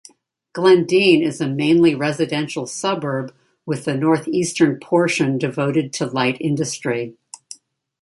Glendene 0.55 1.21
is 1.21 1.39
a 1.41 1.47
mainly 1.47 1.93
residential 1.93 2.65
suburb 2.65 3.35
with 3.67 3.85
the 3.85 3.93
north-eastern 3.93 4.79
portion 4.79 5.37
devoted 5.37 5.93
to 5.93 6.07
light 6.07 6.37
industry. 6.41 7.15